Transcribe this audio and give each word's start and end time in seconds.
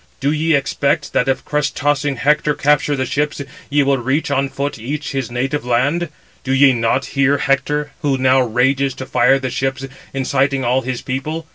Do 0.19 0.31
ye 0.31 0.55
expect 0.55 1.13
that 1.13 1.27
if 1.27 1.45
crest 1.45 1.75
tossing 1.77 2.15
Hector 2.15 2.55
capture 2.55 2.95
the 2.95 3.05
ships, 3.05 3.39
ye 3.69 3.83
will 3.83 3.99
reach 3.99 4.31
on 4.31 4.49
foot 4.49 4.79
each 4.79 5.11
his 5.11 5.29
native 5.29 5.63
land? 5.63 6.09
Do 6.43 6.53
ye 6.53 6.73
not 6.73 7.05
hear 7.13 7.37
Hector, 7.37 7.91
who 8.01 8.17
now 8.17 8.41
rages 8.41 8.95
to 8.95 9.05
fire 9.05 9.37
the 9.37 9.51
ships, 9.51 9.85
inciting 10.11 10.65
all 10.65 10.81
his 10.81 11.03
people? 11.03 11.45